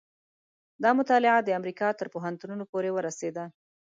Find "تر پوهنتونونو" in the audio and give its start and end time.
1.99-2.63